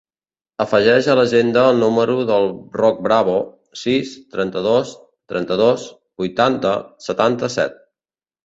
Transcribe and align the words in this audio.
Afegeix 0.63 1.09
a 1.13 1.15
l'agenda 1.19 1.65
el 1.73 1.77
número 1.83 2.15
del 2.29 2.49
Roc 2.81 3.03
Bravo: 3.09 3.35
sis, 3.83 4.15
trenta-dos, 4.37 4.97
trenta-dos, 5.35 5.87
vuitanta, 6.25 6.73
setanta-set. 7.11 7.79